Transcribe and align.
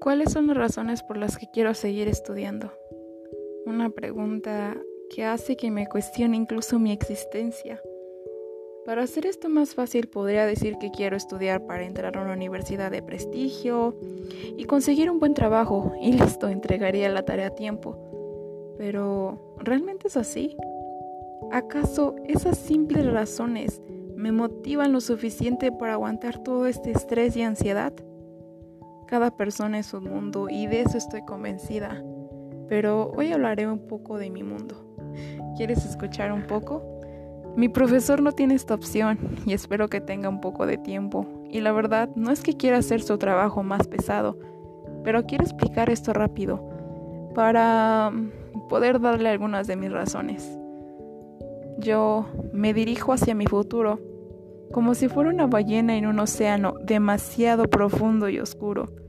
¿Cuáles 0.00 0.32
son 0.32 0.46
las 0.46 0.56
razones 0.56 1.02
por 1.02 1.16
las 1.16 1.36
que 1.36 1.48
quiero 1.52 1.74
seguir 1.74 2.06
estudiando? 2.06 2.72
Una 3.66 3.90
pregunta 3.90 4.76
que 5.10 5.24
hace 5.24 5.56
que 5.56 5.70
me 5.70 5.88
cuestione 5.88 6.36
incluso 6.36 6.78
mi 6.78 6.92
existencia. 6.92 7.82
Para 8.86 9.02
hacer 9.02 9.26
esto 9.26 9.48
más 9.48 9.74
fácil 9.74 10.08
podría 10.08 10.46
decir 10.46 10.78
que 10.78 10.90
quiero 10.90 11.16
estudiar 11.16 11.66
para 11.66 11.84
entrar 11.84 12.16
a 12.16 12.22
una 12.22 12.32
universidad 12.32 12.90
de 12.90 13.02
prestigio 13.02 13.98
y 14.56 14.64
conseguir 14.64 15.10
un 15.10 15.18
buen 15.18 15.34
trabajo 15.34 15.92
y 16.00 16.12
listo, 16.12 16.48
entregaría 16.48 17.08
la 17.08 17.24
tarea 17.24 17.48
a 17.48 17.54
tiempo. 17.54 17.98
Pero, 18.78 19.56
¿realmente 19.58 20.06
es 20.06 20.16
así? 20.16 20.56
¿Acaso 21.50 22.14
esas 22.26 22.56
simples 22.56 23.04
razones 23.10 23.82
me 24.14 24.32
motivan 24.32 24.92
lo 24.92 25.00
suficiente 25.00 25.72
para 25.72 25.94
aguantar 25.94 26.38
todo 26.42 26.66
este 26.66 26.92
estrés 26.92 27.36
y 27.36 27.42
ansiedad? 27.42 27.92
Cada 29.08 29.30
persona 29.30 29.78
es 29.78 29.94
un 29.94 30.04
mundo 30.04 30.48
y 30.50 30.66
de 30.66 30.82
eso 30.82 30.98
estoy 30.98 31.22
convencida. 31.22 32.04
Pero 32.68 33.10
hoy 33.16 33.32
hablaré 33.32 33.66
un 33.66 33.86
poco 33.88 34.18
de 34.18 34.28
mi 34.28 34.42
mundo. 34.42 34.84
¿Quieres 35.56 35.86
escuchar 35.86 36.30
un 36.30 36.42
poco? 36.42 36.82
Mi 37.56 37.70
profesor 37.70 38.20
no 38.20 38.32
tiene 38.32 38.54
esta 38.54 38.74
opción 38.74 39.18
y 39.46 39.54
espero 39.54 39.88
que 39.88 40.02
tenga 40.02 40.28
un 40.28 40.42
poco 40.42 40.66
de 40.66 40.76
tiempo. 40.76 41.26
Y 41.48 41.62
la 41.62 41.72
verdad 41.72 42.10
no 42.16 42.30
es 42.30 42.42
que 42.42 42.58
quiera 42.58 42.76
hacer 42.76 43.00
su 43.00 43.16
trabajo 43.16 43.62
más 43.62 43.88
pesado, 43.88 44.38
pero 45.04 45.24
quiero 45.24 45.42
explicar 45.42 45.88
esto 45.88 46.12
rápido 46.12 46.62
para 47.34 48.10
mm, 48.12 48.68
poder 48.68 49.00
darle 49.00 49.30
algunas 49.30 49.66
de 49.66 49.76
mis 49.76 49.90
razones. 49.90 50.46
Yo 51.78 52.26
me 52.52 52.74
dirijo 52.74 53.14
hacia 53.14 53.34
mi 53.34 53.46
futuro 53.46 54.00
como 54.70 54.94
si 54.94 55.08
fuera 55.08 55.30
una 55.30 55.46
ballena 55.46 55.96
en 55.96 56.06
un 56.06 56.18
océano 56.18 56.74
demasiado 56.84 57.64
profundo 57.64 58.28
y 58.28 58.38
oscuro. 58.38 59.07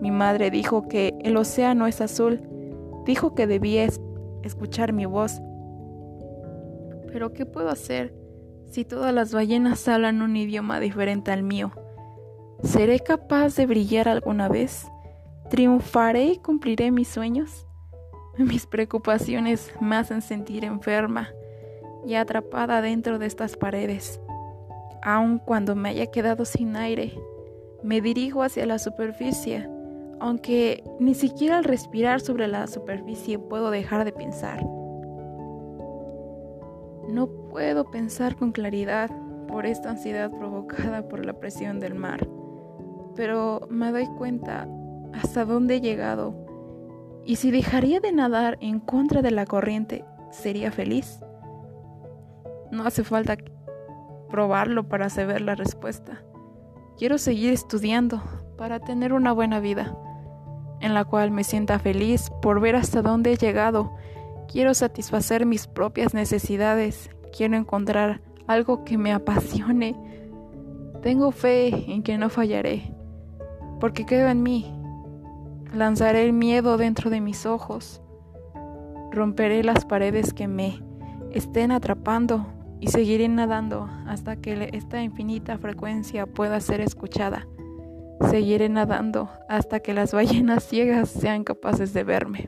Mi 0.00 0.10
madre 0.10 0.50
dijo 0.50 0.88
que 0.88 1.14
el 1.22 1.36
océano 1.36 1.86
es 1.86 2.00
azul, 2.00 2.40
dijo 3.04 3.34
que 3.34 3.46
debía 3.46 3.86
escuchar 4.42 4.92
mi 4.92 5.06
voz 5.06 5.40
pero 7.12 7.32
¿qué 7.32 7.46
puedo 7.46 7.68
hacer 7.68 8.14
si 8.70 8.84
todas 8.84 9.14
las 9.14 9.32
ballenas 9.32 9.88
hablan 9.88 10.22
un 10.22 10.36
idioma 10.36 10.80
diferente 10.80 11.32
al 11.32 11.42
mío? 11.42 11.72
¿Seré 12.62 13.00
capaz 13.00 13.56
de 13.56 13.66
brillar 13.66 14.08
alguna 14.08 14.48
vez? 14.48 14.86
¿Triunfaré 15.48 16.24
y 16.24 16.38
cumpliré 16.38 16.90
mis 16.90 17.08
sueños? 17.08 17.66
Mis 18.36 18.66
preocupaciones 18.66 19.72
me 19.80 19.96
hacen 19.96 20.22
sentir 20.22 20.64
enferma 20.64 21.30
y 22.06 22.14
atrapada 22.14 22.82
dentro 22.82 23.18
de 23.18 23.26
estas 23.26 23.56
paredes. 23.56 24.20
Aun 25.02 25.38
cuando 25.38 25.74
me 25.74 25.88
haya 25.88 26.06
quedado 26.06 26.44
sin 26.44 26.76
aire, 26.76 27.18
me 27.82 28.00
dirijo 28.00 28.42
hacia 28.42 28.66
la 28.66 28.78
superficie, 28.78 29.68
aunque 30.20 30.84
ni 30.98 31.14
siquiera 31.14 31.58
al 31.58 31.64
respirar 31.64 32.20
sobre 32.20 32.48
la 32.48 32.66
superficie 32.66 33.38
puedo 33.38 33.70
dejar 33.70 34.04
de 34.04 34.12
pensar. 34.12 34.64
No 37.08 37.28
puedo 37.50 37.90
pensar 37.90 38.36
con 38.36 38.52
claridad 38.52 39.10
por 39.48 39.66
esta 39.66 39.90
ansiedad 39.90 40.30
provocada 40.30 41.08
por 41.08 41.24
la 41.24 41.32
presión 41.32 41.80
del 41.80 41.94
mar, 41.94 42.28
pero 43.14 43.60
me 43.70 43.90
doy 43.90 44.06
cuenta 44.18 44.68
hasta 45.14 45.44
dónde 45.44 45.76
he 45.76 45.80
llegado 45.80 46.34
y 47.24 47.36
si 47.36 47.50
dejaría 47.50 48.00
de 48.00 48.10
nadar 48.10 48.56
en 48.60 48.80
contra 48.80 49.20
de 49.20 49.30
la 49.30 49.44
corriente, 49.44 50.02
¿sería 50.30 50.72
feliz? 50.72 51.20
No 52.70 52.84
hace 52.84 53.04
falta 53.04 53.36
probarlo 54.30 54.88
para 54.88 55.10
saber 55.10 55.42
la 55.42 55.54
respuesta. 55.54 56.22
Quiero 56.96 57.18
seguir 57.18 57.52
estudiando 57.52 58.22
para 58.56 58.80
tener 58.80 59.12
una 59.12 59.32
buena 59.32 59.60
vida, 59.60 59.94
en 60.80 60.94
la 60.94 61.04
cual 61.04 61.30
me 61.30 61.44
sienta 61.44 61.78
feliz 61.78 62.30
por 62.42 62.60
ver 62.60 62.76
hasta 62.76 63.02
dónde 63.02 63.32
he 63.32 63.36
llegado 63.36 63.92
Quiero 64.48 64.72
satisfacer 64.72 65.44
mis 65.44 65.66
propias 65.66 66.14
necesidades. 66.14 67.10
Quiero 67.36 67.58
encontrar 67.58 68.22
algo 68.46 68.82
que 68.82 68.96
me 68.96 69.12
apasione. 69.12 69.94
Tengo 71.02 71.32
fe 71.32 71.92
en 71.92 72.02
que 72.02 72.16
no 72.16 72.30
fallaré, 72.30 72.94
porque 73.78 74.06
creo 74.06 74.26
en 74.28 74.42
mí. 74.42 74.74
Lanzaré 75.74 76.24
el 76.24 76.32
miedo 76.32 76.78
dentro 76.78 77.10
de 77.10 77.20
mis 77.20 77.44
ojos. 77.44 78.00
Romperé 79.12 79.62
las 79.62 79.84
paredes 79.84 80.32
que 80.32 80.48
me 80.48 80.82
estén 81.30 81.70
atrapando 81.70 82.46
y 82.80 82.88
seguiré 82.88 83.28
nadando 83.28 83.86
hasta 84.06 84.36
que 84.36 84.70
esta 84.72 85.02
infinita 85.02 85.58
frecuencia 85.58 86.24
pueda 86.24 86.58
ser 86.60 86.80
escuchada. 86.80 87.46
Seguiré 88.20 88.68
nadando 88.68 89.30
hasta 89.48 89.80
que 89.80 89.94
las 89.94 90.12
ballenas 90.12 90.64
ciegas 90.64 91.08
sean 91.08 91.44
capaces 91.44 91.92
de 91.92 92.04
verme. 92.04 92.46